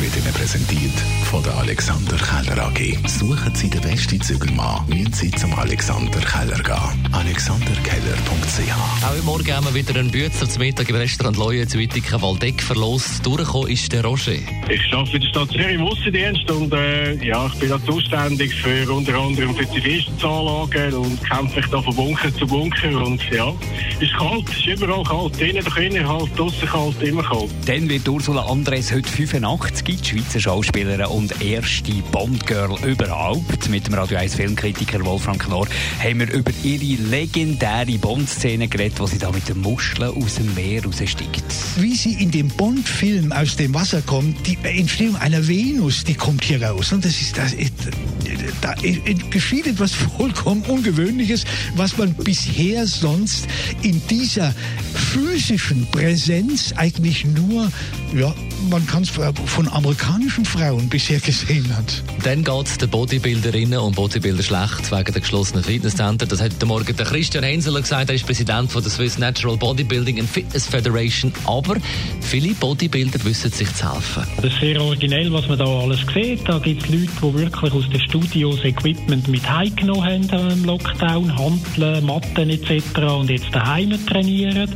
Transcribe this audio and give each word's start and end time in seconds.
wird 0.00 0.16
Ihnen 0.16 0.32
präsentiert 0.32 0.98
von 1.24 1.42
der 1.42 1.54
Alexander 1.58 2.16
Keller 2.16 2.66
AG. 2.66 2.96
Suchen 3.06 3.54
Sie 3.54 3.68
den 3.68 3.82
besten 3.82 4.20
Zügelmann, 4.20 4.86
müssen 4.88 5.12
Sie 5.12 5.30
zum 5.32 5.52
Alexander 5.54 6.20
Keller 6.20 6.62
gehen. 6.62 7.12
AlexanderKeller.ch 7.12 9.04
Auch 9.04 9.10
heute 9.10 9.22
Morgen 9.24 9.52
haben 9.52 9.66
wir 9.66 9.74
wieder 9.74 10.00
einen 10.00 10.10
Bützer 10.10 10.48
zum 10.48 10.62
Mittag 10.62 10.88
im 10.88 10.96
Restaurant 10.96 11.36
Leue 11.36 11.66
zu 11.66 11.78
Wittigen 11.78 12.22
Waldeck 12.22 12.62
verlost. 12.62 13.24
Durchgekommen 13.26 13.70
ist 13.70 13.92
der 13.92 14.02
Roger. 14.04 14.32
Ich 14.70 14.92
arbeite 14.92 15.16
in 15.16 15.22
der 15.22 15.28
Stadt 15.28 15.50
Zürich 15.50 15.74
im 15.74 15.82
Aussendienst 15.82 16.50
und 16.50 16.72
äh, 16.72 17.14
ja, 17.24 17.46
ich 17.46 17.54
bin 17.58 17.68
da 17.68 17.84
zuständig 17.84 18.54
für 18.54 18.90
unter 18.90 19.14
anderem 19.14 19.54
für 19.54 19.66
die 19.66 19.80
Festungsanlagen 19.80 20.94
und 20.94 21.24
kämpfe 21.28 21.56
mich 21.56 21.66
da 21.66 21.82
von 21.82 21.94
Bunker 21.94 22.34
zu 22.34 22.46
Bunker 22.46 23.04
und 23.04 23.22
ja, 23.30 23.52
ist 24.00 24.16
kalt, 24.16 24.48
ist 24.48 24.66
überall 24.66 25.04
kalt, 25.04 25.38
drinnen 25.38 25.64
doch 25.64 25.76
innen 25.76 26.08
halt, 26.08 26.38
draussen 26.38 26.68
kalt, 26.68 27.02
immer 27.02 27.22
kalt. 27.22 27.50
Dann 27.66 27.88
wird 27.88 28.08
Ursula 28.08 28.46
Andres 28.46 28.92
heute 28.92 29.10
85, 29.10 29.89
die 29.96 30.08
Schweizer 30.08 30.40
Schauspielerin 30.40 31.06
und 31.06 31.42
erste 31.42 31.92
Bond-Girl 32.12 32.76
überhaupt. 32.84 33.68
Mit 33.68 33.86
dem 33.86 33.94
Radio 33.94 34.18
1 34.18 34.34
Filmkritiker 34.34 35.04
Wolfram 35.04 35.38
Knorr 35.38 35.66
haben 36.02 36.20
wir 36.20 36.32
über 36.32 36.52
ihre 36.62 37.02
legendäre 37.02 37.98
Bond-Szene 37.98 38.68
geredet, 38.68 39.00
wo 39.00 39.06
sie 39.06 39.18
da 39.18 39.30
mit 39.32 39.48
den 39.48 39.60
Muscheln 39.60 40.10
aus 40.10 40.36
dem 40.36 40.54
Meer 40.54 40.84
raussteigt. 40.84 41.44
wie 41.76 41.94
sie 41.94 42.12
in 42.14 42.30
dem 42.30 42.48
Bond-Film 42.48 43.32
aus 43.32 43.56
dem 43.56 43.74
Wasser 43.74 44.02
kommt, 44.02 44.46
die 44.46 44.58
Entstehung 44.62 45.16
einer 45.16 45.46
Venus, 45.46 46.04
die 46.04 46.14
kommt 46.14 46.44
hier 46.44 46.62
raus. 46.62 46.92
Und 46.92 47.04
das 47.04 47.20
ist, 47.20 47.36
das 47.36 47.52
ist, 47.52 47.72
da 48.60 48.74
geschieht 49.30 49.66
etwas 49.66 49.92
vollkommen 49.92 50.62
Ungewöhnliches, 50.62 51.44
was 51.74 51.96
man 51.96 52.14
bisher 52.14 52.86
sonst 52.86 53.46
in 53.82 54.00
dieser 54.08 54.54
physischen 54.94 55.86
Präsenz 55.90 56.72
eigentlich 56.76 57.24
nur, 57.24 57.70
ja, 58.14 58.34
man 58.68 58.86
kann 58.86 59.02
es 59.02 59.10
von 59.10 59.68
amerikanischen 59.80 60.44
Frauen 60.44 60.88
bisher 60.88 61.20
gesehen 61.20 61.74
hat. 61.74 62.02
Dann 62.22 62.44
geht 62.44 62.66
es 62.66 62.76
den 62.76 62.90
Bodybuilderinnen 62.90 63.78
und 63.78 63.96
Bodybuilder 63.96 64.42
schlecht 64.42 64.92
wegen 64.92 65.12
der 65.12 65.20
geschlossenen 65.22 65.64
Fitnesscenter. 65.64 66.26
Das 66.26 66.42
hat 66.42 66.52
heute 66.52 66.66
Morgen 66.66 66.94
der 66.94 67.06
Christian 67.06 67.44
Henseler 67.44 67.80
gesagt. 67.80 68.10
Er 68.10 68.16
ist 68.16 68.26
Präsident 68.26 68.70
von 68.70 68.82
der 68.82 68.90
Swiss 68.90 69.16
Natural 69.18 69.56
Bodybuilding 69.56 70.20
and 70.20 70.28
Fitness 70.28 70.66
Federation. 70.66 71.32
Aber 71.46 71.76
viele 72.20 72.52
Bodybuilder 72.54 73.24
wissen 73.24 73.50
sich 73.50 73.72
zu 73.74 73.90
helfen. 73.90 74.24
Das 74.36 74.52
ist 74.52 74.60
sehr 74.60 74.80
originell, 74.82 75.32
was 75.32 75.48
man 75.48 75.58
da 75.58 75.64
alles 75.64 76.00
sieht. 76.12 76.46
Da 76.46 76.58
gibt 76.58 76.82
es 76.82 76.88
Leute, 76.90 77.12
die 77.22 77.34
wirklich 77.34 77.72
aus 77.72 77.88
den 77.88 78.00
Studios 78.00 78.62
Equipment 78.64 79.28
mit 79.28 79.50
heimgenommen 79.50 80.30
haben 80.30 80.50
im 80.50 80.64
Lockdown, 80.66 81.38
Handeln, 81.38 82.04
Matten 82.04 82.50
etc. 82.50 82.98
und 83.18 83.30
jetzt 83.30 83.48
daheim 83.52 83.98
trainieren. 84.06 84.68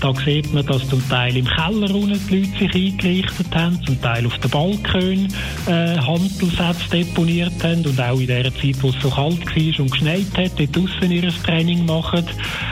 Da 0.00 0.14
sieht 0.14 0.52
man, 0.52 0.64
dass 0.64 0.88
zum 0.88 1.06
Teil 1.08 1.36
im 1.36 1.46
Keller 1.46 1.92
unten 1.94 2.20
die 2.28 2.40
Leute 2.40 2.58
sich 2.58 2.74
eingerichtet 2.74 3.54
haben, 3.54 3.82
zum 3.84 4.00
Teil 4.00 4.26
auf 4.26 4.38
den 4.38 4.50
Balkon 4.50 5.28
äh, 5.66 5.98
Handelsätze 5.98 6.88
deponiert 6.92 7.52
haben 7.62 7.84
und 7.84 8.00
auch 8.00 8.20
in 8.20 8.28
der 8.28 8.54
Zeit, 8.54 8.76
wo 8.80 8.90
es 8.90 8.96
so 9.02 9.10
kalt 9.10 9.44
war 9.44 9.80
und 9.80 9.90
geschneit 9.90 10.26
hat, 10.36 10.52
dort 10.58 10.76
draussen 10.76 11.10
ihr 11.10 11.28
Training 11.44 11.84
machen. 11.86 12.24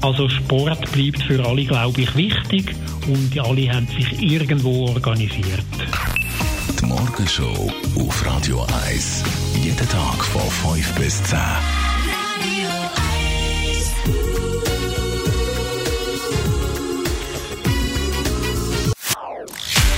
Also 0.02 0.28
Sport 0.28 0.90
bleibt 0.92 1.22
für 1.22 1.44
alle, 1.44 1.64
glaube 1.64 2.02
ich, 2.02 2.14
wichtig 2.14 2.74
und 3.08 3.38
alle 3.38 3.72
haben 3.72 3.88
sich 3.88 4.22
irgendwo 4.22 4.86
organisiert. 4.88 5.64
Die 6.80 6.86
Morgenshow 6.86 7.72
auf 7.98 8.26
Radio 8.26 8.64
1. 8.88 9.24
Jeden 9.62 9.88
Tag 9.88 10.24
von 10.24 10.74
5 10.74 10.94
bis 10.94 11.22
10. 11.24 11.38